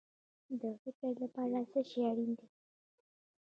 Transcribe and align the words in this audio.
د 0.59 0.63
فکر 0.81 1.11
لپاره 1.23 1.57
څه 1.71 1.79
شی 1.89 2.01
اړین 2.09 2.31
دی؟ 2.39 2.47